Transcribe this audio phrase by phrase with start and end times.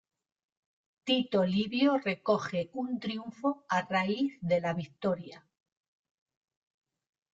[1.09, 5.45] Tito Livio recoge un triunfo a raíz de la victoria.